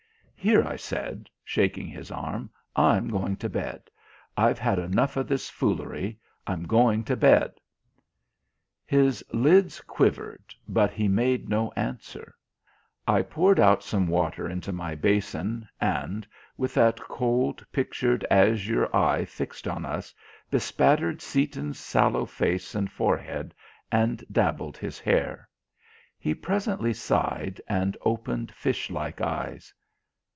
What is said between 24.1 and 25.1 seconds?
dabbled his